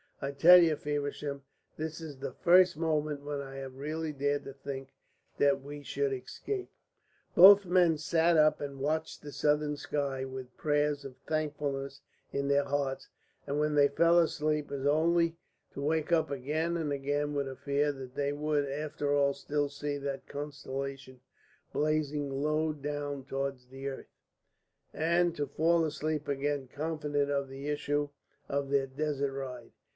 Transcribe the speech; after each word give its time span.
I 0.19 0.31
tell 0.31 0.57
you, 0.59 0.75
Feversham, 0.75 1.43
this 1.77 1.99
is 1.99 2.17
the 2.17 2.31
first 2.31 2.77
moment 2.77 3.21
when 3.23 3.41
I 3.41 3.55
have 3.55 3.75
really 3.75 4.13
dared 4.13 4.43
to 4.45 4.53
think 4.53 4.89
that 5.37 5.61
we 5.61 5.81
should 5.83 6.13
escape." 6.13 6.69
Both 7.35 7.65
men 7.65 7.97
sat 7.97 8.37
up 8.37 8.61
and 8.61 8.79
watched 8.79 9.21
the 9.21 9.31
southern 9.31 9.77
sky 9.77 10.25
with 10.25 10.55
prayers 10.57 11.05
of 11.05 11.17
thankfulness 11.27 12.01
in 12.31 12.47
their 12.47 12.63
hearts; 12.63 13.09
and 13.45 13.59
when 13.59 13.73
they 13.73 13.87
fell 13.87 14.19
asleep 14.19 14.71
it 14.71 14.77
was 14.77 14.87
only 14.87 15.37
to 15.73 15.81
wake 15.81 16.11
up 16.11 16.29
again 16.31 16.77
and 16.77 16.91
again 16.91 17.33
with 17.33 17.47
a 17.47 17.55
fear 17.55 17.91
that 17.91 18.15
they 18.15 18.31
would 18.31 18.67
after 18.69 19.13
all 19.15 19.33
still 19.33 19.69
see 19.69 19.97
that 19.97 20.27
constellation 20.27 21.19
blazing 21.73 22.29
low 22.29 22.73
down 22.73 23.23
towards 23.25 23.67
the 23.67 23.87
earth, 23.87 24.09
and 24.93 25.35
to 25.35 25.45
fall 25.47 25.83
asleep 25.83 26.27
again 26.27 26.67
confident 26.67 27.29
of 27.31 27.49
the 27.49 27.67
issue 27.67 28.09
of 28.47 28.69
their 28.69 28.87
desert 28.87 29.31
ride. 29.31 29.71